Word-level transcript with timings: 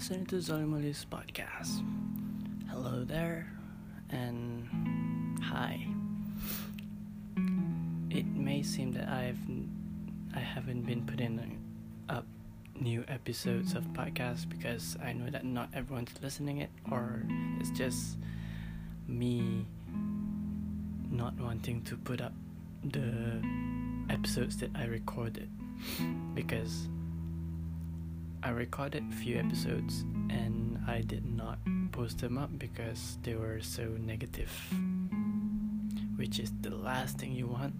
listening 0.00 0.24
to 0.24 0.36
Zolimuli's 0.36 1.04
podcast. 1.04 1.84
Hello 2.70 3.04
there, 3.04 3.52
and 4.08 5.38
hi. 5.42 5.78
It 8.08 8.24
may 8.24 8.62
seem 8.62 8.92
that 8.92 9.10
I've 9.10 9.36
I 10.34 10.38
haven't 10.38 10.86
been 10.86 11.04
putting 11.04 11.60
up 12.08 12.24
new 12.80 13.04
episodes 13.08 13.74
of 13.74 13.84
podcasts 13.92 14.48
because 14.48 14.96
I 15.04 15.12
know 15.12 15.28
that 15.28 15.44
not 15.44 15.68
everyone's 15.74 16.14
listening 16.22 16.62
it, 16.62 16.70
or 16.90 17.22
it's 17.60 17.70
just 17.70 18.16
me 19.06 19.66
not 21.10 21.38
wanting 21.38 21.82
to 21.82 21.98
put 21.98 22.22
up 22.22 22.32
the 22.84 23.44
episodes 24.08 24.56
that 24.60 24.70
I 24.74 24.86
recorded 24.86 25.50
because 26.32 26.88
I 28.42 28.50
recorded 28.50 29.04
a 29.10 29.16
few 29.16 29.36
episodes 29.36 30.00
and 30.30 30.78
I 30.88 31.02
did 31.02 31.26
not 31.26 31.58
post 31.92 32.18
them 32.18 32.38
up 32.38 32.58
because 32.58 33.18
they 33.22 33.34
were 33.34 33.60
so 33.60 33.82
negative, 34.00 34.50
which 36.16 36.38
is 36.38 36.50
the 36.62 36.74
last 36.74 37.18
thing 37.18 37.32
you 37.32 37.46
want 37.46 37.74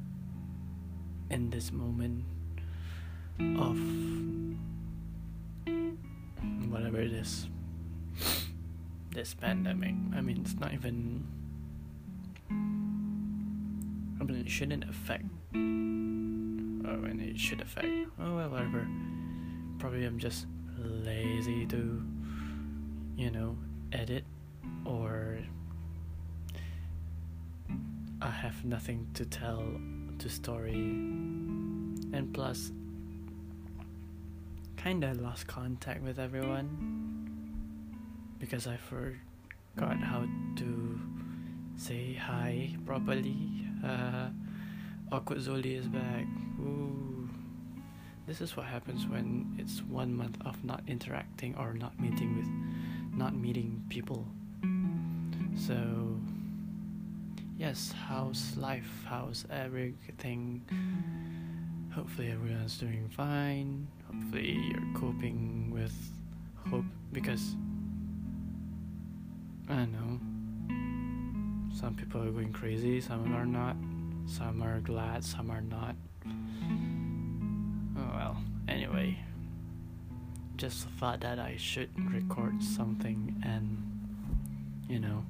in 1.30 1.48
this 1.48 1.72
moment 1.72 2.24
of 3.58 3.78
whatever 6.70 7.00
it 7.00 7.12
is. 7.12 7.48
This 9.14 9.32
pandemic. 9.32 9.94
I 10.14 10.20
mean, 10.20 10.42
it's 10.42 10.54
not 10.60 10.74
even. 10.74 11.26
I 14.20 14.24
mean, 14.24 14.36
it 14.36 14.50
shouldn't 14.50 14.84
affect. 14.84 15.24
Oh, 15.54 17.04
and 17.08 17.20
it 17.20 17.38
should 17.38 17.62
affect. 17.62 17.88
Oh, 18.20 18.36
well, 18.36 18.50
whatever 18.50 18.86
probably 19.80 20.04
I'm 20.04 20.18
just 20.18 20.46
lazy 20.76 21.64
to, 21.66 22.02
you 23.16 23.30
know, 23.30 23.56
edit 23.92 24.24
or 24.84 25.38
I 28.20 28.28
have 28.28 28.62
nothing 28.64 29.08
to 29.14 29.24
tell 29.24 29.64
to 30.18 30.28
story. 30.28 30.74
And 32.12 32.28
plus, 32.34 32.72
kinda 34.76 35.14
lost 35.14 35.46
contact 35.46 36.02
with 36.02 36.18
everyone 36.18 36.68
because 38.38 38.66
I 38.66 38.76
forgot 38.76 39.96
how 39.96 40.26
to 40.56 41.00
say 41.76 42.12
hi 42.12 42.76
properly. 42.84 43.66
Uh, 43.82 44.28
Awkward 45.12 45.38
Zoli 45.38 45.76
is 45.76 45.88
back. 45.88 46.26
Ooh. 46.60 47.19
This 48.30 48.40
is 48.40 48.56
what 48.56 48.66
happens 48.66 49.08
when 49.08 49.56
it's 49.58 49.82
one 49.82 50.14
month 50.14 50.38
of 50.46 50.62
not 50.62 50.84
interacting 50.86 51.56
or 51.56 51.72
not 51.72 51.98
meeting 51.98 52.36
with, 52.36 53.18
not 53.18 53.34
meeting 53.34 53.82
people. 53.88 54.24
So, 55.56 55.74
yes, 57.58 57.92
how's 58.06 58.56
life? 58.56 58.88
How's 59.04 59.46
everything? 59.50 60.62
Hopefully, 61.92 62.30
everyone's 62.30 62.78
doing 62.78 63.08
fine. 63.08 63.88
Hopefully, 64.06 64.52
you're 64.52 64.94
coping 64.94 65.72
with 65.72 65.92
hope 66.70 66.84
because 67.10 67.56
I 69.68 69.74
don't 69.74 69.92
know. 69.92 71.74
Some 71.76 71.96
people 71.96 72.22
are 72.22 72.30
going 72.30 72.52
crazy, 72.52 73.00
some 73.00 73.34
are 73.34 73.44
not. 73.44 73.74
Some 74.26 74.62
are 74.62 74.78
glad, 74.78 75.24
some 75.24 75.50
are 75.50 75.62
not. 75.62 75.96
Anyway, 78.70 79.18
just 80.56 80.84
the 80.84 80.90
thought 80.90 81.20
that 81.20 81.38
I 81.40 81.56
should 81.56 81.90
record 82.12 82.62
something 82.62 83.42
and, 83.44 83.82
you 84.88 85.00
know, 85.00 85.24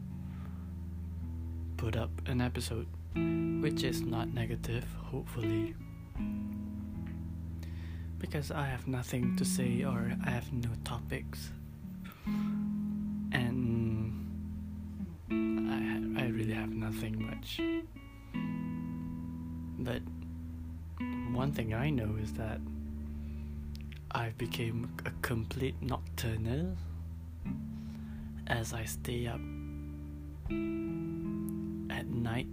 put 1.78 1.96
up 1.96 2.10
an 2.26 2.40
episode, 2.42 2.86
which 3.62 3.82
is 3.82 4.02
not 4.02 4.34
negative, 4.34 4.84
hopefully. 5.10 5.74
Because 8.18 8.50
I 8.50 8.66
have 8.66 8.86
nothing 8.86 9.36
to 9.36 9.44
say 9.44 9.84
or 9.84 10.12
I 10.26 10.30
have 10.30 10.52
no 10.52 10.68
topics. 10.84 11.50
And 13.32 14.12
I, 15.30 16.24
I 16.24 16.26
really 16.26 16.52
have 16.52 16.70
nothing 16.70 17.24
much. 17.24 17.58
But 19.78 20.02
one 21.32 21.52
thing 21.52 21.72
I 21.72 21.88
know 21.88 22.16
is 22.20 22.34
that 22.34 22.60
I 24.12 24.30
became 24.36 24.90
a 25.06 25.10
complete 25.22 25.76
nocturnal 25.80 26.76
as 28.48 28.72
I 28.72 28.84
stay 28.84 29.28
up 29.28 29.40
at 31.90 32.06
night 32.06 32.48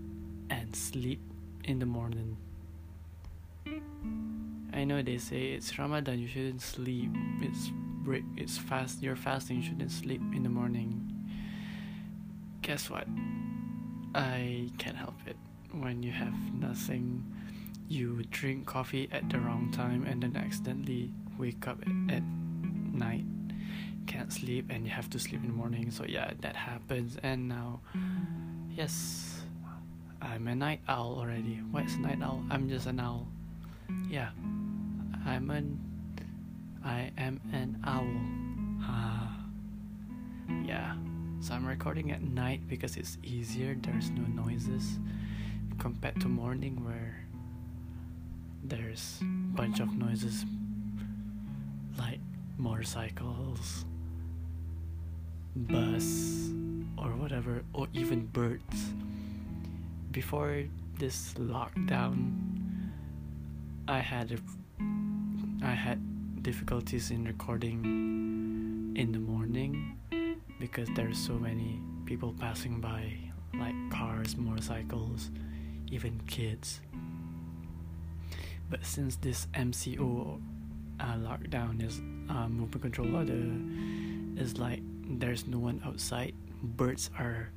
and 0.51 0.75
sleep 0.75 1.19
in 1.63 1.79
the 1.79 1.85
morning. 1.87 2.37
I 4.71 4.83
know 4.83 5.01
they 5.01 5.17
say 5.17 5.53
it's 5.53 5.79
Ramadan, 5.79 6.19
you 6.19 6.27
shouldn't 6.27 6.61
sleep. 6.61 7.09
It's 7.41 7.71
break, 8.03 8.23
it's 8.35 8.59
fast. 8.59 9.01
You're 9.01 9.15
fasting, 9.15 9.57
you 9.57 9.63
shouldn't 9.63 9.91
sleep 9.91 10.21
in 10.35 10.43
the 10.43 10.49
morning. 10.49 11.11
Guess 12.61 12.91
what? 12.91 13.07
I 14.13 14.69
can't 14.77 14.95
help 14.95 15.15
it. 15.25 15.37
When 15.71 16.03
you 16.03 16.11
have 16.11 16.35
nothing, 16.53 17.25
you 17.87 18.21
drink 18.29 18.67
coffee 18.67 19.09
at 19.11 19.27
the 19.29 19.39
wrong 19.39 19.71
time 19.71 20.05
and 20.05 20.21
then 20.21 20.35
accidentally 20.35 21.11
wake 21.37 21.67
up 21.67 21.81
at 22.09 22.23
night 22.93 23.25
can't 24.07 24.31
sleep 24.31 24.65
and 24.69 24.85
you 24.85 24.91
have 24.91 25.09
to 25.09 25.19
sleep 25.19 25.41
in 25.43 25.47
the 25.47 25.53
morning. 25.53 25.91
So 25.91 26.05
yeah 26.07 26.31
that 26.41 26.55
happens. 26.55 27.17
And 27.21 27.47
now 27.47 27.81
yes 28.71 29.41
i'm 30.21 30.47
a 30.47 30.55
night 30.55 30.81
owl 30.87 31.17
already. 31.19 31.59
What's 31.71 31.95
a 31.95 31.99
night 31.99 32.21
owl? 32.23 32.43
I'm 32.49 32.67
just 32.69 32.87
an 32.87 32.99
owl. 32.99 33.27
Yeah 34.09 34.29
i'm 35.25 35.51
an 35.51 35.79
i 36.83 37.11
am 37.17 37.39
an 37.51 37.79
owl. 37.83 38.07
Ah. 38.89 39.45
Yeah 40.65 40.95
so 41.39 41.53
i'm 41.53 41.65
recording 41.67 42.11
at 42.11 42.21
night 42.21 42.67
because 42.67 42.97
it's 42.97 43.17
easier. 43.23 43.77
There's 43.79 44.09
no 44.09 44.23
noises 44.23 44.97
compared 45.77 46.19
to 46.21 46.27
morning 46.27 46.83
where 46.83 47.27
there's 48.63 49.19
bunch 49.21 49.79
of 49.79 49.93
noises 49.95 50.45
like 51.97 52.19
motorcycles, 52.57 53.85
bus, 55.55 56.51
or 56.97 57.09
whatever, 57.11 57.63
or 57.73 57.87
even 57.93 58.25
birds. 58.27 58.93
Before 60.11 60.63
this 60.97 61.33
lockdown, 61.35 62.33
I 63.87 63.99
had 63.99 64.31
a, 64.31 64.37
I 65.63 65.71
had 65.71 66.43
difficulties 66.43 67.11
in 67.11 67.25
recording 67.25 68.93
in 68.95 69.11
the 69.11 69.19
morning 69.19 69.97
because 70.59 70.89
there's 70.95 71.17
so 71.17 71.33
many 71.33 71.79
people 72.05 72.33
passing 72.39 72.81
by, 72.81 73.13
like 73.53 73.75
cars, 73.91 74.35
motorcycles, 74.37 75.29
even 75.91 76.19
kids. 76.27 76.81
But 78.69 78.85
since 78.85 79.15
this 79.17 79.47
MCO 79.53 80.41
uh, 80.99 81.15
lockdown 81.15 81.83
is 81.85 81.99
uh, 82.29 82.47
movement 82.47 82.81
control 82.81 83.15
order 83.15 83.51
is 84.37 84.57
like 84.57 84.81
there's 85.19 85.47
no 85.47 85.59
one 85.59 85.81
outside. 85.85 86.33
Birds 86.61 87.09
are 87.17 87.49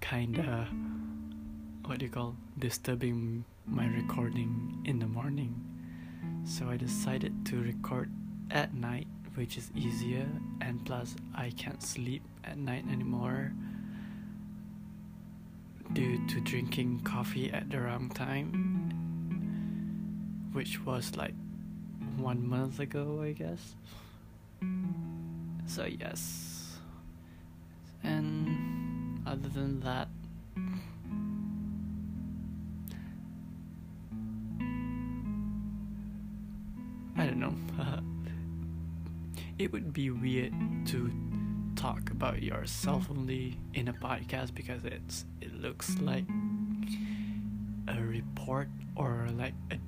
kinda 0.00 0.68
what 1.86 1.98
do 1.98 2.04
you 2.04 2.10
call 2.10 2.36
disturbing 2.58 3.44
my 3.66 3.86
recording 3.86 4.82
in 4.84 4.98
the 4.98 5.06
morning. 5.06 5.54
So 6.44 6.68
i 6.68 6.76
decided 6.76 7.46
to 7.46 7.60
record 7.62 8.10
at 8.50 8.74
night 8.74 9.06
which 9.34 9.56
is 9.56 9.70
easier 9.76 10.26
and 10.60 10.84
plus 10.84 11.14
i 11.34 11.50
can't 11.50 11.82
sleep 11.82 12.22
at 12.44 12.58
night 12.58 12.84
anymore 12.90 13.52
due 15.92 16.18
to 16.26 16.40
drinking 16.40 17.00
coffee 17.00 17.52
at 17.52 17.70
the 17.70 17.80
wrong 17.80 18.08
time 18.10 18.50
which 20.52 20.84
was 20.84 21.16
like 21.16 21.34
one 22.20 22.46
month 22.48 22.80
ago, 22.80 23.20
I 23.22 23.32
guess. 23.32 23.74
So, 25.66 25.84
yes. 25.84 26.78
And 28.02 29.22
other 29.26 29.48
than 29.48 29.80
that, 29.80 30.08
I 37.16 37.26
don't 37.26 37.40
know. 37.40 37.54
it 39.58 39.72
would 39.72 39.92
be 39.92 40.10
weird 40.10 40.52
to 40.86 41.10
talk 41.74 42.10
about 42.10 42.42
yourself 42.42 43.08
only 43.10 43.58
in 43.74 43.88
a 43.88 43.92
podcast 43.92 44.54
because 44.54 44.84
it's 44.84 45.24
it 45.40 45.54
looks 45.60 45.98
like 46.00 46.24
a 47.88 48.00
report 48.02 48.68
or 48.96 49.26
like 49.36 49.54
a 49.70 49.78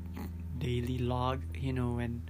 daily 0.61 0.99
log, 0.99 1.43
you 1.57 1.73
know, 1.73 1.93
when 1.97 2.23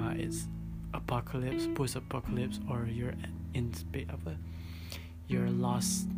uh, 0.00 0.14
it's 0.16 0.48
apocalypse, 0.94 1.68
post 1.74 1.94
apocalypse, 1.94 2.58
or 2.68 2.88
you're 2.90 3.14
in 3.54 3.72
space, 3.74 4.06
you're 5.28 5.50
lost 5.50 6.08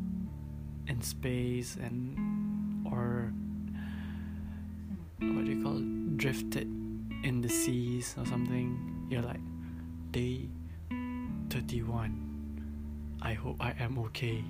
in 0.87 1.03
space 1.03 1.77
and 1.77 2.87
or 2.87 3.33
what 5.21 5.45
do 5.45 5.53
you 5.53 5.63
call 5.63 5.77
it? 5.77 5.99
drifted 6.19 6.67
in 7.23 7.41
the 7.41 7.49
seas 7.49 8.15
or 8.19 8.27
something. 8.27 9.07
You're 9.09 9.23
like 9.23 9.41
day 10.11 10.49
31. 11.51 13.19
I 13.23 13.35
hope 13.35 13.57
I 13.61 13.73
am 13.79 13.99
okay. 13.99 14.45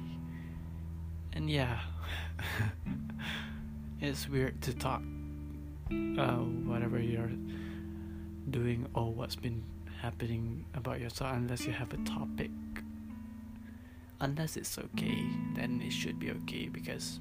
And 1.34 1.48
yeah, 1.50 1.78
it's 4.00 4.28
weird 4.28 4.60
to 4.62 4.74
talk 4.74 5.02
uh, 5.90 6.36
whatever 6.66 6.98
you're 7.00 7.30
doing 8.50 8.86
or 8.94 9.12
what's 9.12 9.36
been 9.36 9.62
happening 10.00 10.64
about 10.74 11.00
yourself 11.00 11.34
unless 11.34 11.66
you 11.66 11.72
have 11.72 11.92
a 11.92 11.96
topic. 11.98 12.50
Unless 14.20 14.56
it's 14.56 14.78
okay, 14.78 15.24
then 15.54 15.80
it 15.84 15.92
should 15.92 16.18
be 16.18 16.30
okay 16.30 16.68
because 16.68 17.20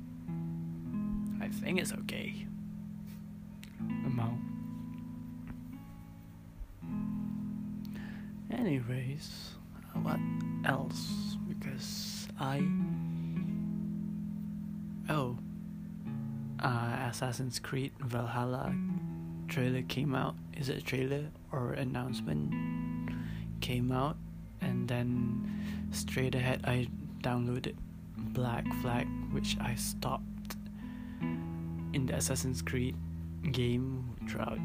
I 1.39 1.47
think 1.47 1.79
it's 1.79 1.93
okay. 1.93 2.47
Amount. 4.05 4.39
Anyways, 8.51 9.51
what 10.01 10.19
else? 10.65 11.35
Because 11.47 12.27
I. 12.39 12.63
Oh. 15.09 15.37
Assassin's 17.07 17.59
Creed 17.59 17.93
Valhalla 17.99 18.75
trailer 19.47 19.81
came 19.83 20.13
out. 20.13 20.35
Is 20.55 20.69
it 20.69 20.77
a 20.77 20.81
trailer 20.81 21.25
or 21.51 21.73
announcement? 21.73 22.53
Came 23.61 23.91
out, 23.91 24.17
and 24.61 24.87
then 24.87 25.89
straight 25.91 26.35
ahead 26.35 26.61
I 26.65 26.87
downloaded 27.23 27.75
Black 28.17 28.65
Flag, 28.81 29.07
which 29.31 29.57
I 29.59 29.75
stopped 29.75 30.55
in 31.93 32.05
the 32.05 32.15
Assassin's 32.15 32.61
Creed 32.61 32.95
game 33.51 34.15
throughout 34.29 34.59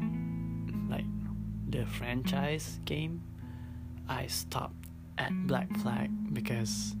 like 0.89 1.05
the 1.69 1.85
franchise 1.85 2.79
game. 2.85 3.23
I 4.07 4.27
stopped 4.27 4.85
at 5.17 5.31
Black 5.47 5.75
Flag 5.77 6.11
because 6.33 6.95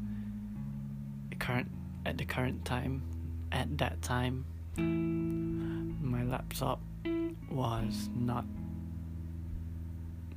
current 1.39 1.69
at 2.05 2.17
the 2.17 2.25
current 2.25 2.63
time 2.63 3.03
at 3.51 3.77
that 3.77 4.01
time 4.01 4.45
my 4.77 6.23
laptop 6.23 6.79
was 7.51 8.09
not 8.15 8.45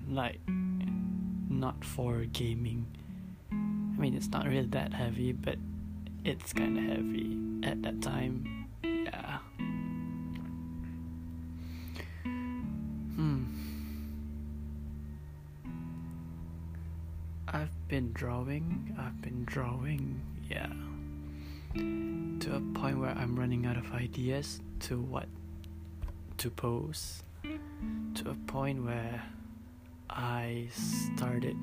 like 0.09 0.41
not 1.49 1.85
for 1.85 2.25
gaming. 2.33 2.87
I 3.51 3.99
mean 3.99 4.15
it's 4.15 4.29
not 4.29 4.47
really 4.47 4.67
that 4.67 4.93
heavy 4.93 5.33
but 5.33 5.57
it's 6.25 6.53
kinda 6.53 6.81
heavy 6.81 7.39
at 7.63 7.83
that 7.83 8.03
time. 8.03 8.69
Yeah. 8.83 9.39
Hmm. 13.17 13.45
I've 17.49 17.89
been 17.89 18.13
drawing, 18.13 18.95
I've 18.99 19.23
been 19.23 19.45
drawing, 19.45 20.21
yeah. 20.51 20.73
To 21.77 22.57
a 22.57 22.61
point 22.79 22.99
where 22.99 23.11
I'm 23.11 23.37
running 23.37 23.67
out 23.67 23.77
of 23.77 23.93
ideas 23.93 24.61
to 24.81 25.01
what 25.01 25.27
to 26.39 26.51
post. 26.51 27.25
To 27.43 28.31
a 28.31 28.35
point 28.47 28.85
where 28.85 29.23
I 30.11 30.69
started 30.75 31.57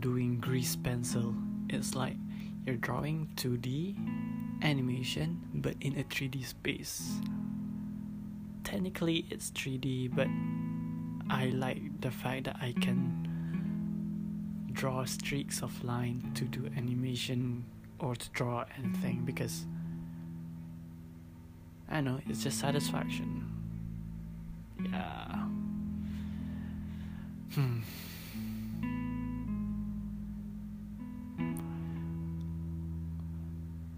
doing 0.00 0.38
grease 0.40 0.76
pencil. 0.76 1.34
It's 1.68 1.94
like 1.94 2.16
you're 2.66 2.76
drawing 2.76 3.28
2D 3.36 3.96
animation 4.62 5.40
but 5.54 5.74
in 5.80 5.98
a 5.98 6.04
3D 6.04 6.44
space. 6.44 7.20
Technically 8.64 9.26
it's 9.30 9.50
3D 9.50 10.14
but 10.14 10.28
I 11.30 11.46
like 11.46 12.00
the 12.00 12.10
fact 12.10 12.44
that 12.44 12.56
I 12.60 12.74
can 12.80 13.26
draw 14.72 15.04
streaks 15.04 15.62
of 15.62 15.82
line 15.84 16.30
to 16.34 16.44
do 16.44 16.70
animation 16.76 17.64
or 17.98 18.14
to 18.14 18.30
draw 18.30 18.64
anything 18.78 19.22
because 19.24 19.66
I 21.90 22.00
know 22.00 22.20
it's 22.28 22.42
just 22.42 22.58
satisfaction. 22.58 23.44
Yeah. 24.92 25.44
Hmm. 27.54 27.80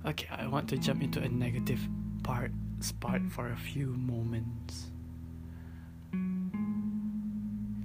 Okay, 0.06 0.28
I 0.30 0.46
want 0.46 0.68
to 0.70 0.78
jump 0.78 1.02
into 1.02 1.20
a 1.20 1.28
negative 1.28 1.80
part 2.22 2.52
spot 2.80 3.20
for 3.28 3.50
a 3.52 3.56
few 3.56 3.88
moments. 3.88 4.86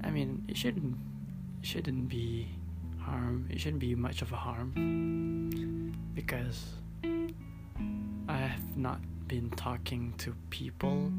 I 0.03 0.11
mean, 0.11 0.43
it 0.47 0.55
shouldn't 0.55 0.95
shouldn't 1.61 2.07
be 2.07 2.47
harm. 2.99 3.47
It 3.49 3.59
shouldn't 3.59 3.81
be 3.81 3.95
much 3.95 4.21
of 4.21 4.31
a 4.31 4.35
harm 4.35 4.71
because 6.15 6.63
I 8.27 8.37
have 8.37 8.77
not 8.77 8.99
been 9.27 9.49
talking 9.51 10.13
to 10.19 10.33
people. 10.49 11.11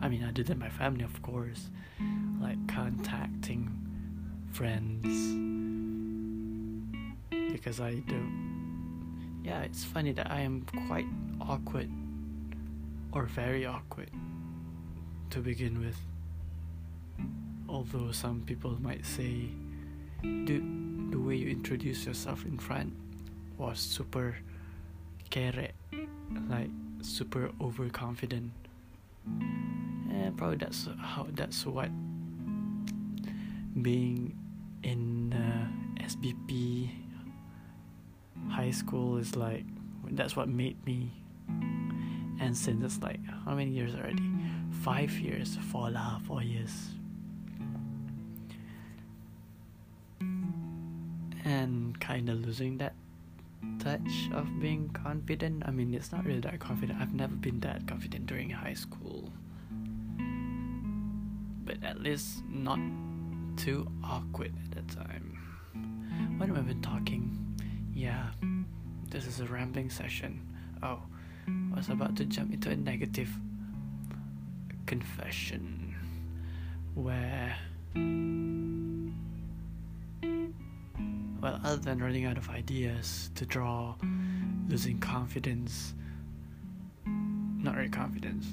I 0.00 0.08
mean, 0.08 0.22
other 0.22 0.42
than 0.42 0.58
my 0.58 0.68
family, 0.68 1.02
of 1.02 1.20
course, 1.22 1.70
like 2.40 2.58
contacting 2.68 3.74
friends 4.52 5.06
because 7.52 7.80
I 7.80 7.94
don't 8.06 9.42
yeah, 9.44 9.62
it's 9.62 9.82
funny 9.82 10.12
that 10.12 10.30
I 10.30 10.40
am 10.40 10.66
quite 10.86 11.06
awkward 11.40 11.90
or 13.12 13.24
very 13.24 13.64
awkward 13.64 14.10
to 15.30 15.40
begin 15.40 15.80
with. 15.80 15.96
Although 17.68 18.12
some 18.12 18.42
people 18.44 18.76
might 18.82 19.06
say, 19.06 19.48
dude, 20.22 21.12
the 21.12 21.18
way 21.18 21.36
you 21.36 21.48
introduce 21.48 22.04
yourself 22.04 22.44
in 22.44 22.58
front 22.58 22.92
was 23.58 23.78
super 23.78 24.36
kere, 25.30 25.68
like 26.48 26.70
super 27.02 27.50
overconfident. 27.60 28.52
And 30.10 30.36
probably 30.36 30.56
that's 30.56 30.88
how 30.98 31.26
that's 31.34 31.66
what 31.66 31.90
being 33.82 34.34
in 34.82 35.32
uh, 35.32 36.02
SBP 36.04 36.90
high 38.48 38.70
school 38.70 39.18
is 39.18 39.36
like 39.36 39.64
that's 40.12 40.36
what 40.36 40.48
made 40.48 40.84
me. 40.86 41.10
And 42.40 42.56
since 42.56 42.84
it's 42.84 43.02
like 43.02 43.20
how 43.44 43.54
many 43.54 43.70
years 43.70 43.94
already? 43.94 44.22
Five 44.82 45.10
years. 45.18 45.58
Four 45.70 45.90
lah 45.90 46.18
four 46.26 46.42
years. 46.42 46.90
And 51.44 51.98
kind 52.00 52.28
of 52.28 52.44
losing 52.44 52.78
that 52.78 52.87
of 54.32 54.60
being 54.60 54.88
confident 54.90 55.62
i 55.66 55.70
mean 55.70 55.94
it's 55.94 56.12
not 56.12 56.24
really 56.24 56.40
that 56.40 56.58
confident 56.58 57.00
i've 57.00 57.14
never 57.14 57.34
been 57.34 57.60
that 57.60 57.86
confident 57.86 58.26
during 58.26 58.50
high 58.50 58.74
school 58.74 59.32
but 61.64 61.82
at 61.84 62.00
least 62.00 62.42
not 62.48 62.78
too 63.56 63.86
awkward 64.04 64.52
at 64.64 64.88
the 64.88 64.94
time 64.94 65.34
when 66.38 66.52
we've 66.54 66.66
been 66.66 66.82
talking 66.82 67.48
yeah, 67.98 68.28
this 69.10 69.26
is 69.26 69.40
a 69.40 69.46
rambling 69.46 69.90
session. 69.90 70.40
Oh, 70.84 71.02
I 71.48 71.76
was 71.76 71.88
about 71.88 72.14
to 72.18 72.24
jump 72.24 72.52
into 72.52 72.70
a 72.70 72.76
negative 72.76 73.28
confession 74.86 75.96
where. 76.94 77.56
Well, 81.48 81.60
other 81.64 81.80
than 81.80 81.98
running 81.98 82.26
out 82.26 82.36
of 82.36 82.50
ideas 82.50 83.30
to 83.36 83.46
draw, 83.46 83.94
losing 84.68 84.98
confidence, 84.98 85.94
not 87.06 87.74
really 87.74 87.88
confidence, 87.88 88.48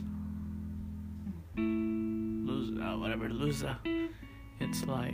lose, 1.57 2.79
uh, 2.79 2.95
whatever, 2.95 3.27
loser, 3.27 3.77
it's 4.61 4.85
like 4.85 5.13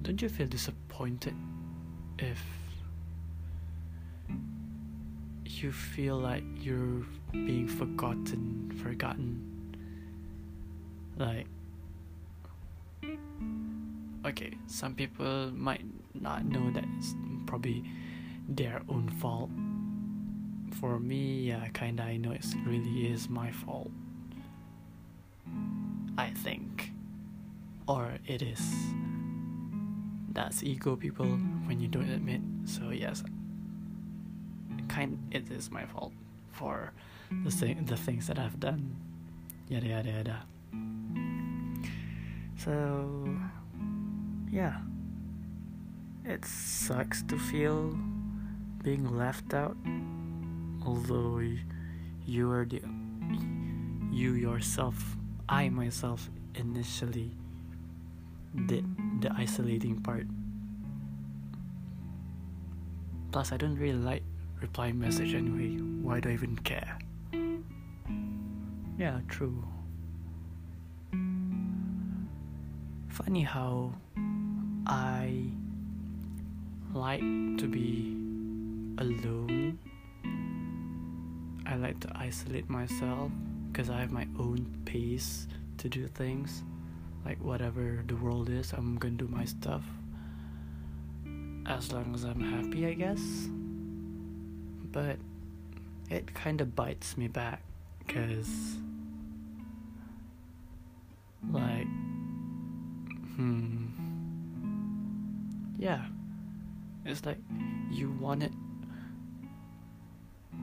don't 0.00 0.22
you 0.22 0.30
feel 0.30 0.46
disappointed 0.46 1.34
if 2.18 2.42
you 5.44 5.72
feel 5.72 6.16
like 6.16 6.44
you're 6.58 7.04
being 7.32 7.68
forgotten, 7.68 8.72
forgotten? 8.82 9.76
Like, 11.18 11.46
okay, 14.26 14.52
some 14.66 14.94
people 14.94 15.50
might 15.52 15.84
not 16.14 16.44
know 16.44 16.70
that 16.72 16.84
it's 16.98 17.14
probably 17.46 17.84
their 18.48 18.82
own 18.88 19.08
fault. 19.20 19.50
For 20.80 20.98
me, 20.98 21.48
yeah, 21.48 21.68
kinda, 21.68 22.02
I 22.02 22.16
know 22.16 22.32
it 22.32 22.44
really 22.66 23.10
is 23.10 23.28
my 23.28 23.50
fault. 23.50 23.90
I 26.16 26.30
think. 26.30 26.92
Or 27.86 28.12
it 28.26 28.42
is. 28.42 28.60
That's 30.32 30.62
ego, 30.62 30.96
people, 30.96 31.26
when 31.66 31.80
you 31.80 31.88
don't 31.88 32.08
admit. 32.08 32.40
So, 32.64 32.90
yes, 32.90 33.22
kind 34.88 35.18
it 35.30 35.50
is 35.50 35.70
my 35.70 35.84
fault 35.86 36.12
for 36.52 36.92
the, 37.44 37.50
thing, 37.50 37.84
the 37.84 37.96
things 37.96 38.26
that 38.28 38.38
I've 38.38 38.58
done. 38.60 38.96
Yada 39.68 39.86
yada 39.86 40.10
yada. 40.10 40.42
So, 42.56 43.36
yeah. 44.52 44.76
It 46.24 46.44
sucks 46.44 47.22
to 47.24 47.38
feel 47.38 47.98
being 48.84 49.16
left 49.16 49.54
out, 49.54 49.76
although 50.86 51.42
you 52.26 52.50
are 52.52 52.64
the 52.64 52.82
you 54.12 54.34
yourself, 54.34 55.16
I 55.48 55.70
myself 55.70 56.28
initially 56.54 57.32
did 58.66 58.84
the 59.22 59.32
isolating 59.32 60.00
part. 60.02 60.26
Plus, 63.32 63.50
I 63.50 63.56
don't 63.56 63.76
really 63.76 63.98
like 63.98 64.22
replying 64.60 65.00
message 65.00 65.34
anyway. 65.34 65.80
Why 66.04 66.20
do 66.20 66.28
I 66.28 66.32
even 66.34 66.56
care? 66.56 66.98
Yeah, 68.98 69.20
true. 69.28 69.64
Funny 73.08 73.42
how 73.42 73.94
I 74.86 75.44
like 76.92 77.20
to 77.20 77.68
be 77.68 78.16
alone. 78.98 79.78
I 81.66 81.76
like 81.76 82.00
to 82.00 82.12
isolate 82.14 82.68
myself 82.68 83.30
because 83.70 83.88
I 83.88 84.00
have 84.00 84.10
my 84.10 84.26
own 84.38 84.66
pace 84.84 85.46
to 85.78 85.88
do 85.88 86.06
things. 86.08 86.62
Like 87.24 87.42
whatever 87.42 88.02
the 88.06 88.16
world 88.16 88.50
is, 88.50 88.72
I'm 88.72 88.96
gonna 88.96 89.14
do 89.14 89.28
my 89.28 89.44
stuff. 89.44 89.84
As 91.66 91.92
long 91.92 92.12
as 92.14 92.24
I'm 92.24 92.40
happy, 92.40 92.86
I 92.86 92.94
guess. 92.94 93.22
But 94.90 95.16
it 96.10 96.34
kind 96.34 96.60
of 96.60 96.74
bites 96.74 97.16
me 97.16 97.28
back 97.28 97.62
because, 98.06 98.76
like, 101.50 101.86
hmm, 103.36 103.81
yeah, 105.82 106.02
it's 107.04 107.26
like 107.26 107.38
you 107.90 108.12
want 108.20 108.44
it. 108.44 108.52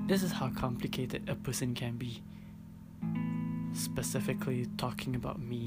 This 0.07 0.23
is 0.23 0.31
how 0.31 0.49
complicated 0.51 1.27
a 1.27 1.35
person 1.35 1.75
can 1.75 1.97
be. 1.97 2.23
Specifically, 3.73 4.67
talking 4.77 5.17
about 5.17 5.41
me, 5.41 5.65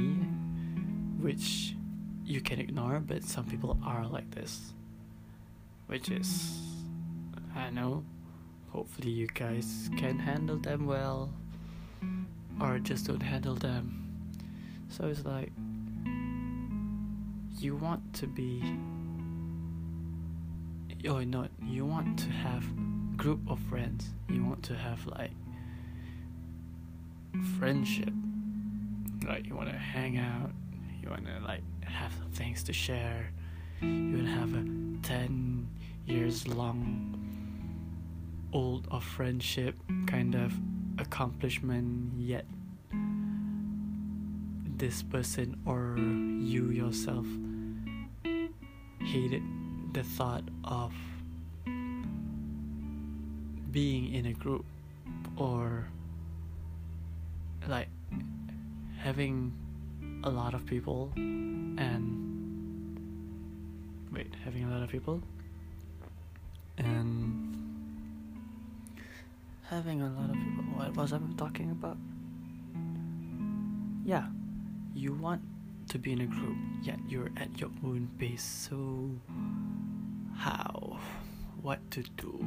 which 1.20 1.76
you 2.24 2.40
can 2.40 2.60
ignore, 2.60 2.98
but 3.00 3.24
some 3.24 3.44
people 3.44 3.76
are 3.84 4.06
like 4.06 4.30
this. 4.30 4.72
Which 5.86 6.10
is, 6.10 6.58
I 7.54 7.68
know, 7.68 8.04
hopefully 8.70 9.10
you 9.10 9.26
guys 9.26 9.90
can 9.98 10.18
handle 10.18 10.56
them 10.56 10.86
well, 10.86 11.30
or 12.58 12.78
just 12.78 13.06
don't 13.06 13.20
handle 13.22 13.56
them. 13.56 14.08
So 14.88 15.08
it's 15.08 15.26
like, 15.26 15.52
you 17.58 17.76
want 17.76 18.14
to 18.14 18.26
be 18.26 18.62
Oh, 21.04 21.16
or 21.16 21.24
not 21.24 21.50
you 21.66 21.84
want 21.84 22.18
to 22.20 22.28
have 22.30 22.64
group 23.16 23.40
of 23.48 23.58
friends. 23.68 24.10
You 24.28 24.44
want 24.44 24.62
to 24.64 24.74
have 24.74 25.04
like 25.06 25.32
friendship. 27.58 28.12
Like 29.26 29.46
you 29.46 29.56
want 29.56 29.68
to 29.68 29.76
hang 29.76 30.18
out. 30.18 30.52
You 31.02 31.10
want 31.10 31.26
to 31.26 31.40
like 31.44 31.62
have 31.84 32.12
things 32.34 32.62
to 32.64 32.72
share. 32.72 33.32
You 33.80 34.16
want 34.16 34.26
to 34.26 34.32
have 34.32 34.54
a 34.54 34.64
10 35.02 35.68
years 36.06 36.46
long 36.46 37.18
old 38.52 38.86
of 38.90 39.02
friendship 39.02 39.74
kind 40.06 40.34
of 40.34 40.52
accomplishment 40.98 42.12
yet 42.18 42.44
this 44.76 45.02
person 45.02 45.56
or 45.64 45.96
you 45.96 46.70
yourself 46.70 47.26
hated 49.00 49.42
the 49.92 50.02
thought 50.02 50.44
of 50.64 50.92
being 53.70 54.14
in 54.14 54.26
a 54.26 54.32
group 54.32 54.64
or 55.36 55.86
like 57.68 57.88
having 58.98 59.52
a 60.24 60.30
lot 60.30 60.54
of 60.54 60.64
people 60.66 61.10
and 61.16 62.22
wait 64.12 64.34
having 64.44 64.64
a 64.64 64.70
lot 64.70 64.82
of 64.82 64.88
people 64.88 65.22
and 66.78 67.52
having 69.68 70.02
a 70.02 70.08
lot 70.08 70.28
of 70.30 70.36
people. 70.36 70.64
What 70.74 70.96
was 70.96 71.12
i 71.12 71.18
talking 71.36 71.70
about? 71.70 71.96
Yeah. 74.04 74.26
You 74.94 75.14
want 75.14 75.40
to 75.88 75.98
be 75.98 76.12
in 76.12 76.20
a 76.20 76.26
group 76.26 76.56
yet 76.82 76.98
you're 77.08 77.30
at 77.36 77.58
your 77.58 77.70
own 77.84 78.08
pace. 78.18 78.68
So 78.68 79.10
how, 80.36 80.98
what 81.60 81.78
to 81.92 82.02
do. 82.16 82.44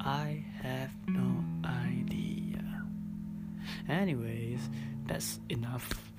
I 0.00 0.44
have 0.62 0.90
no 1.08 1.44
idea. 1.64 2.62
Anyways, 3.88 4.68
that's 5.06 5.40
enough 5.48 6.12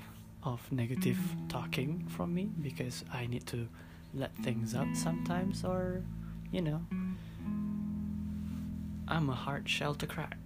of 0.43 0.71
negative 0.71 1.17
talking 1.49 2.05
from 2.07 2.33
me 2.33 2.49
because 2.61 3.03
I 3.11 3.27
need 3.27 3.45
to 3.47 3.67
let 4.13 4.35
things 4.37 4.73
out 4.75 4.95
sometimes, 4.95 5.63
or 5.63 6.03
you 6.51 6.61
know, 6.61 6.81
I'm 9.07 9.29
a 9.29 9.35
hard 9.35 9.67
shell 9.67 9.95
to 9.95 10.07
crack 10.07 10.37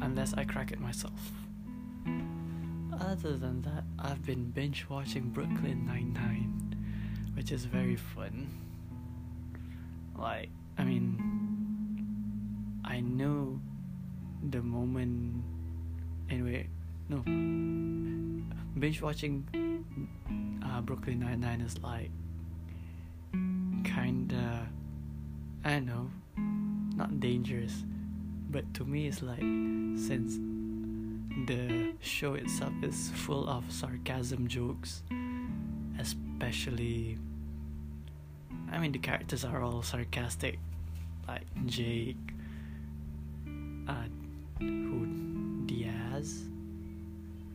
unless 0.00 0.34
I 0.34 0.44
crack 0.44 0.72
it 0.72 0.80
myself. 0.80 1.32
Other 3.00 3.36
than 3.36 3.62
that, 3.62 3.84
I've 3.98 4.24
been 4.24 4.50
binge 4.50 4.86
watching 4.88 5.30
Brooklyn 5.30 5.86
Nine-Nine, 5.86 6.59
which 7.40 7.52
is 7.52 7.64
very 7.64 7.96
fun. 7.96 8.46
Like, 10.14 10.50
I 10.76 10.84
mean, 10.84 11.16
I 12.84 13.00
know 13.00 13.58
the 14.50 14.60
moment. 14.60 15.42
Anyway, 16.28 16.68
no. 17.08 17.22
Binge 18.78 19.00
watching 19.00 19.48
uh, 20.62 20.82
Brooklyn 20.82 21.20
Nine 21.20 21.40
Nine 21.40 21.62
is 21.62 21.78
like 21.78 22.10
kinda, 23.84 24.68
I 25.64 25.70
don't 25.70 25.86
know, 25.86 26.10
not 26.94 27.20
dangerous, 27.20 27.84
but 28.50 28.68
to 28.74 28.84
me 28.84 29.06
it's 29.06 29.22
like 29.22 29.40
since 29.96 30.36
the 31.46 31.94
show 32.00 32.34
itself 32.34 32.74
is 32.82 33.08
full 33.14 33.48
of 33.48 33.64
sarcasm 33.72 34.46
jokes, 34.46 35.02
especially 35.98 37.16
I 38.72 38.78
mean, 38.78 38.92
the 38.92 38.98
characters 38.98 39.44
are 39.44 39.62
all 39.62 39.82
sarcastic, 39.82 40.58
like 41.26 41.42
Jake, 41.66 42.16
uh, 43.88 44.04
who 44.58 45.06
Diaz, 45.66 46.44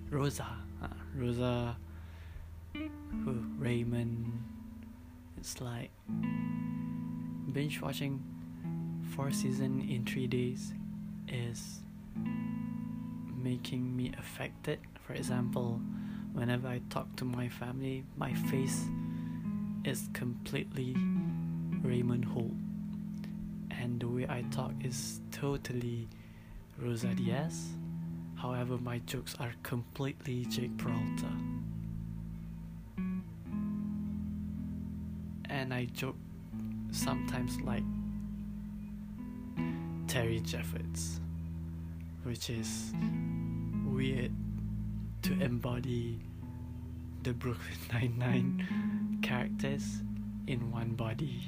Rosa, 0.09 0.47
uh, 0.83 0.87
Rosa, 1.15 1.77
who 2.73 3.43
Raymond. 3.57 4.43
It's 5.37 5.61
like 5.61 5.91
binge 7.51 7.79
watching 7.81 8.21
four 9.15 9.31
season 9.31 9.87
in 9.89 10.05
three 10.05 10.27
days 10.27 10.73
is 11.29 11.79
making 13.41 13.95
me 13.95 14.11
affected. 14.19 14.79
For 15.07 15.13
example, 15.13 15.79
whenever 16.33 16.67
I 16.67 16.81
talk 16.89 17.15
to 17.17 17.25
my 17.25 17.47
family, 17.47 18.03
my 18.17 18.33
face 18.33 18.85
is 19.85 20.09
completely 20.13 20.95
Raymond 21.83 22.25
Holt, 22.25 22.51
and 23.69 23.99
the 23.99 24.07
way 24.07 24.25
I 24.27 24.41
talk 24.49 24.71
is 24.83 25.21
totally 25.31 26.07
Rosa 26.79 27.13
Diaz. 27.13 27.69
However, 28.35 28.77
my 28.79 28.97
jokes 29.05 29.35
are 29.39 29.53
completely 29.61 30.45
Jake 30.45 30.75
Peralta. 30.77 31.29
And 35.49 35.73
I 35.73 35.85
joke 35.85 36.17
sometimes 36.91 37.61
like 37.61 37.83
Terry 40.07 40.39
Jeffords, 40.39 41.21
which 42.23 42.49
is 42.49 42.91
weird 43.85 44.31
to 45.21 45.33
embody 45.41 46.19
the 47.23 47.33
Brooklyn 47.33 47.77
Nine-Nine 47.91 49.14
characters 49.25 50.03
in 50.45 50.71
one 50.71 50.93
body. 50.93 51.41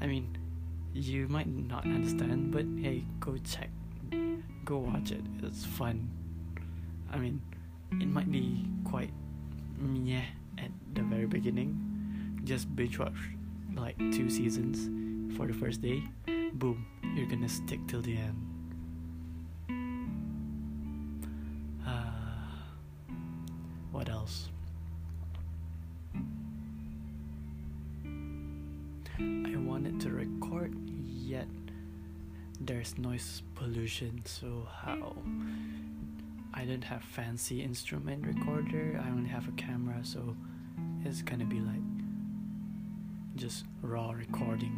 I 0.00 0.06
mean, 0.06 0.38
you 0.94 1.28
might 1.28 1.46
not 1.46 1.84
understand, 1.84 2.50
but 2.50 2.64
hey, 2.80 3.04
go 3.20 3.36
check, 3.44 3.68
go 4.64 4.78
watch 4.78 5.12
it. 5.12 5.20
It's 5.42 5.66
fun. 5.66 6.08
I 7.12 7.18
mean, 7.18 7.42
it 8.00 8.08
might 8.08 8.32
be 8.32 8.64
quite 8.82 9.12
meh 9.76 10.24
at 10.56 10.70
the 10.94 11.02
very 11.02 11.26
beginning. 11.26 11.76
Just 12.44 12.74
binge 12.74 12.98
watch 12.98 13.12
like 13.76 13.98
two 13.98 14.30
seasons 14.30 14.88
for 15.36 15.46
the 15.46 15.52
first 15.52 15.82
day. 15.82 16.02
Boom, 16.54 16.86
you're 17.14 17.28
gonna 17.28 17.48
stick 17.48 17.80
till 17.86 18.00
the 18.00 18.16
end. 18.16 18.51
Pollution, 33.92 34.22
so 34.24 34.66
how? 34.82 35.14
I 36.54 36.64
don't 36.64 36.84
have 36.84 37.02
fancy 37.02 37.62
instrument 37.62 38.26
recorder. 38.26 39.00
I 39.04 39.08
only 39.10 39.28
have 39.28 39.48
a 39.48 39.52
camera, 39.52 39.98
so 40.02 40.36
it's 41.04 41.22
gonna 41.22 41.44
be 41.44 41.60
like 41.60 41.80
just 43.36 43.64
raw 43.82 44.10
recording 44.10 44.72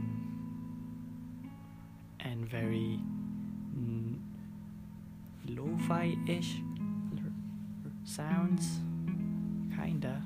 and 2.21 2.49
very 2.49 2.99
mm, 3.77 4.17
lo-fi 5.49 6.17
ish 6.27 6.57
sounds 8.05 8.81
kinda 9.77 10.23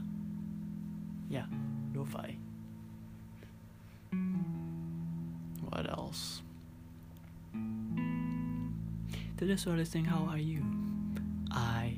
yeah 1.31 1.47
lo-fi 1.95 2.37
what 5.71 5.89
else 5.89 6.43
to 9.39 9.47
those 9.47 9.63
who 9.63 9.71
are 9.71 9.77
listening 9.77 10.05
how 10.05 10.27
are 10.29 10.39
you? 10.39 10.63
I 11.51 11.97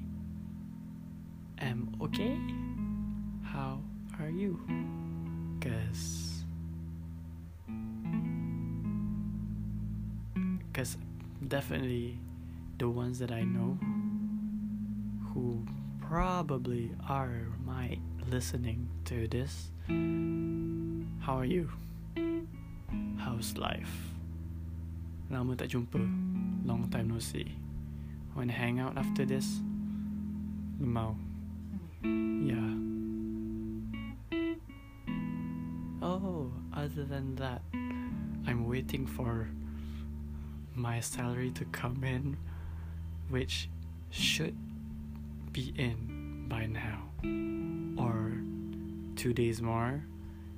am 1.59 1.97
okay. 2.03 2.39
How 3.43 3.81
are 4.21 4.29
you? 4.29 4.61
Cause 5.61 6.45
cause 10.73 10.97
definitely 11.49 12.17
the 12.79 12.89
ones 12.89 13.19
that 13.19 13.33
i 13.33 13.43
know 13.43 13.77
who 15.35 15.67
probably 16.01 16.91
are 17.09 17.49
might 17.67 17.99
listening 18.31 18.89
to 19.05 19.27
this 19.27 19.71
how 21.21 21.37
are 21.37 21.45
you? 21.45 21.69
How's 23.19 23.57
life? 23.57 23.93
Lama 25.31 25.55
tak 25.55 25.69
jumpa 25.71 26.01
long 26.71 26.89
time 26.89 27.09
no 27.09 27.19
see. 27.19 27.57
Wanna 28.37 28.53
hang 28.53 28.79
out 28.79 28.97
after 28.97 29.25
this 29.25 29.61
mau 30.79 31.17
yeah. 32.03 32.75
Oh 36.03 36.51
other 36.73 37.05
than 37.05 37.35
that 37.37 37.63
i'm 38.47 38.67
waiting 38.67 39.07
for 39.07 39.49
my 40.75 41.01
salary 41.01 41.51
to 41.51 41.65
come 41.67 42.03
in 42.05 42.37
which 43.29 43.69
should 44.11 44.57
be 45.53 45.73
in 45.77 46.47
by 46.49 46.67
now. 46.67 47.03
Or 48.03 48.33
two 49.17 49.33
days 49.33 49.63
more. 49.63 50.03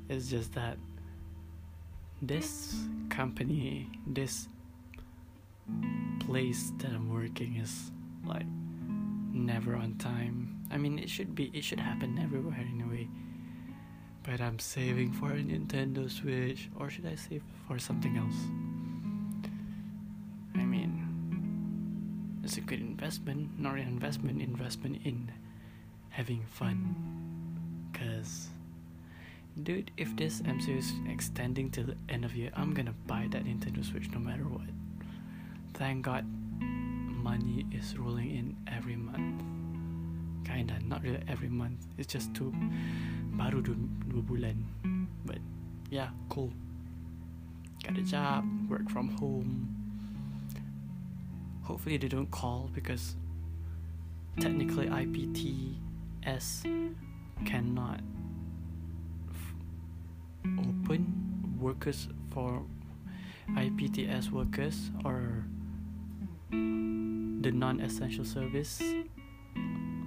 It's 0.08 0.28
just 0.28 0.54
that 0.54 0.78
this 2.20 2.76
company 3.08 3.88
this 4.06 4.48
place 6.20 6.72
that 6.78 6.90
i'm 6.92 7.12
working 7.12 7.56
is 7.56 7.90
like 8.24 8.46
never 9.34 9.74
on 9.74 9.94
time. 9.96 10.60
I 10.70 10.76
mean 10.76 10.98
it 10.98 11.08
should 11.08 11.34
be 11.34 11.50
it 11.54 11.64
should 11.64 11.80
happen 11.80 12.18
everywhere 12.18 12.60
in 12.60 12.80
a 12.82 12.88
way 12.88 13.08
but 14.22 14.40
i'm 14.40 14.58
saving 14.58 15.12
for 15.12 15.32
a 15.32 15.36
nintendo 15.36 16.08
switch 16.10 16.68
or 16.78 16.88
should 16.90 17.06
i 17.06 17.14
save 17.14 17.42
for 17.66 17.78
something 17.78 18.16
else? 18.16 18.36
I 20.54 20.64
mean 20.64 22.40
it's 22.44 22.56
a 22.56 22.60
good 22.60 22.80
investment 22.80 23.58
not 23.58 23.74
an 23.74 23.88
investment 23.88 24.40
investment 24.42 25.00
in 25.04 25.30
having 26.10 26.42
fun. 26.44 26.94
Because 27.90 28.48
dude 29.62 29.90
if 29.96 30.14
this 30.16 30.40
MCO 30.42 30.78
is 30.78 30.92
extending 31.08 31.70
till 31.70 31.84
the 31.84 31.96
end 32.08 32.24
of 32.24 32.34
year 32.34 32.50
I'm 32.54 32.72
gonna 32.74 32.94
buy 33.06 33.28
that 33.30 33.44
Nintendo 33.44 33.84
Switch 33.84 34.10
no 34.10 34.18
matter 34.18 34.44
what 34.44 34.68
thank 35.74 36.04
god 36.04 36.24
money 37.22 37.64
is 37.70 37.96
rolling 37.96 38.30
in 38.30 38.56
every 38.66 38.96
month. 38.96 39.42
Kinda 40.44 40.74
not 40.84 41.02
really 41.02 41.22
every 41.28 41.48
month. 41.48 41.86
It's 41.96 42.12
just 42.12 42.34
two 42.34 42.52
baru 43.38 43.62
dua, 43.62 43.76
dua 44.10 44.22
bulan. 44.22 44.66
But 45.24 45.38
yeah 45.90 46.10
cool. 46.28 46.50
Got 47.84 47.98
a 47.98 48.02
job 48.02 48.44
work 48.68 48.90
from 48.90 49.08
home. 49.18 49.70
Hopefully 51.62 51.96
they 51.96 52.08
don't 52.08 52.30
call 52.30 52.70
because 52.74 53.14
technically 54.40 54.86
IPTS 54.90 56.66
cannot 57.46 58.00
f- 59.30 59.54
open 60.58 61.06
workers 61.60 62.08
for 62.30 62.62
IPTS 63.54 64.30
workers 64.30 64.90
or 65.04 65.46
the 66.52 67.50
non-essential 67.50 68.24
service 68.24 68.82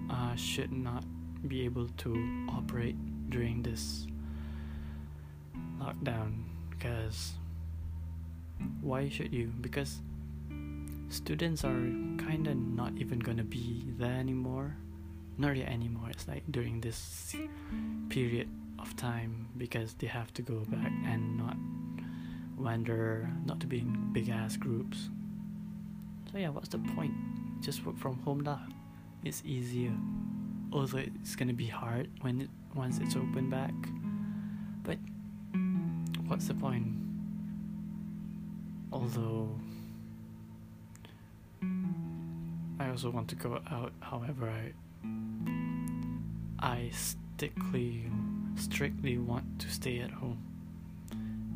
uh, 0.10 0.36
should 0.36 0.72
not 0.72 1.04
be 1.48 1.66
able 1.66 1.88
to 1.98 2.16
operate 2.50 2.96
during 3.30 3.62
this 3.62 4.08
lockdown. 5.80 6.44
Because 6.70 7.34
why 8.82 9.10
should 9.10 9.34
you? 9.34 9.52
Because 9.62 10.02
students 11.10 11.64
are 11.64 11.84
kind 12.18 12.48
of 12.48 12.56
not 12.56 12.94
even 12.98 13.20
gonna 13.20 13.44
be 13.44 13.84
there 13.98 14.16
anymore. 14.16 14.76
Not 15.38 15.50
really 15.50 15.66
anymore. 15.66 16.10
It's 16.10 16.28
like 16.28 16.44
during 16.52 16.80
this 16.80 17.36
period 18.10 18.48
of 18.80 18.96
time 18.96 19.48
because 19.58 19.94
they 19.96 20.08
have 20.08 20.34
to 20.36 20.42
go 20.42 20.64
back 20.68 20.92
and 21.06 21.38
not 21.38 21.58
wander 22.58 23.30
not 23.46 23.60
to 23.60 23.68
be 23.68 23.80
in 23.80 24.14
big 24.14 24.30
ass 24.30 24.56
groups 24.56 25.10
so 26.36 26.40
yeah 26.40 26.50
what's 26.50 26.68
the 26.68 26.78
point? 26.78 27.14
Just 27.62 27.86
work 27.86 27.98
from 27.98 28.20
home 28.20 28.40
lah. 28.40 28.60
It's 29.24 29.42
easier. 29.46 29.94
Although 30.74 31.08
it's 31.16 31.34
gonna 31.34 31.54
be 31.54 31.68
hard 31.68 32.10
when 32.20 32.42
it 32.42 32.50
once 32.76 33.00
it's 33.00 33.16
open 33.16 33.50
back. 33.50 33.74
But 34.84 34.98
what's 36.28 36.48
the 36.48 36.54
point? 36.54 36.88
Although 38.92 39.56
I 42.82 42.90
also 42.90 43.12
want 43.12 43.30
to 43.30 43.36
go 43.36 43.62
out. 43.72 43.94
However, 44.02 44.52
I 44.52 44.76
I 46.60 46.92
strictly 46.92 48.12
strictly 48.56 49.18
want 49.20 49.60
to 49.60 49.70
stay 49.70 50.00
at 50.00 50.12
home 50.12 50.44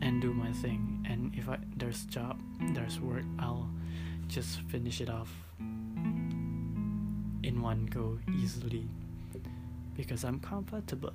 and 0.02 0.22
do 0.22 0.32
my 0.34 0.54
thing. 0.54 1.06
And 1.10 1.36
if 1.36 1.50
I 1.50 1.58
there's 1.76 2.06
job, 2.06 2.40
there's 2.74 3.02
work, 3.02 3.26
I'll 3.40 3.68
just 4.30 4.62
finish 4.70 5.02
it 5.02 5.10
off 5.10 5.34
in 5.60 7.58
one 7.62 7.88
go 7.88 8.20
easily 8.38 8.86
because 9.98 10.24
I'm 10.24 10.40
comfortable. 10.40 11.14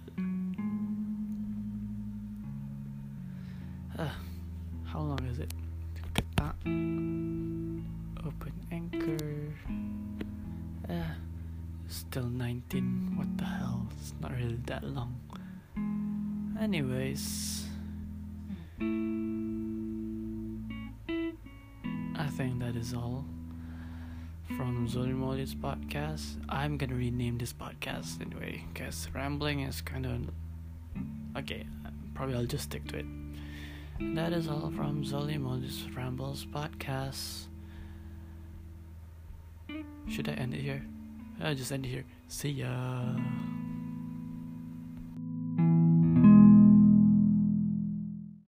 Uh, 3.96 4.09
how 4.85 4.98
long 4.98 5.20
is 5.31 5.38
it? 5.38 5.55
Ketak. 6.12 6.55
Open 8.27 8.53
anchor. 8.72 9.55
Uh, 10.90 11.14
still 11.87 12.27
19. 12.27 13.14
What 13.16 13.38
the 13.38 13.44
hell? 13.44 13.87
It's 14.00 14.12
not 14.20 14.33
really 14.33 14.59
that 14.66 14.83
long. 14.83 15.14
Anyways, 16.61 17.66
is 22.85 22.92
all 22.92 23.25
from 24.59 24.87
Zolimoli's 24.87 25.55
podcast. 25.55 26.37
I'm 26.51 26.77
gonna 26.77 26.94
rename 26.94 27.38
this 27.38 27.51
podcast 27.51 28.20
anyway, 28.20 28.62
because 28.75 29.09
rambling 29.14 29.61
is 29.61 29.81
kind 29.81 30.05
of 30.05 30.29
okay. 31.38 31.64
Probably 32.12 32.35
I'll 32.35 32.44
just 32.44 32.64
stick 32.64 32.87
to 32.88 32.99
it. 32.99 33.07
That 34.14 34.35
is 34.35 34.49
all 34.49 34.70
from 34.77 35.03
Zolimoli's 35.03 35.88
Rambles 35.97 36.44
podcast. 36.44 37.47
Should 40.07 40.29
I 40.29 40.33
end 40.33 40.53
it 40.53 40.61
here? 40.61 40.85
I'll 41.40 41.55
just 41.55 41.73
end 41.73 41.87
it 41.87 41.88
here. 41.88 42.05
See 42.29 42.51
ya. 42.51 43.14